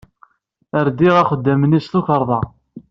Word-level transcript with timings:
Rdiɣ 0.85 1.15
axeddam-nni 1.17 1.79
s 1.85 1.87
tukerḍa. 1.91 2.39